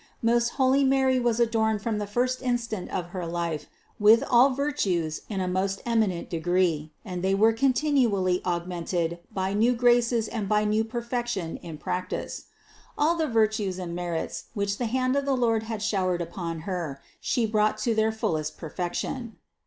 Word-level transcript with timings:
Most 0.23 0.49
holy 0.57 0.83
Mary 0.83 1.19
was 1.19 1.39
adorned 1.39 1.83
from 1.83 1.99
the 1.99 2.07
first 2.07 2.41
instant 2.41 2.89
of 2.89 3.09
her 3.09 3.23
life 3.27 3.67
with 3.99 4.23
all 4.27 4.49
virtues 4.49 5.21
in 5.29 5.39
a 5.39 5.47
most 5.47 5.79
eminent 5.85 6.27
degree, 6.27 6.91
and 7.05 7.21
they 7.23 7.35
were 7.35 7.53
continually 7.53 8.41
augmented 8.43 9.19
by 9.31 9.53
new 9.53 9.73
graces 9.75 10.27
and 10.27 10.49
by 10.49 10.63
new 10.65 10.83
perfection 10.83 11.57
in 11.57 11.77
practice. 11.77 12.45
All 12.97 13.15
the 13.15 13.27
virtues 13.27 13.77
and 13.77 13.93
merits, 13.93 14.45
which 14.55 14.79
the 14.79 14.87
hand 14.87 15.15
of 15.15 15.25
the 15.25 15.37
Lord 15.37 15.61
had 15.69 15.83
showered 15.83 16.19
upon 16.19 16.61
Her, 16.61 16.99
She 17.19 17.45
brought 17.45 17.77
to 17.85 17.93
their 17.93 18.11
fullest 18.11 18.57
perfection. 18.57 19.35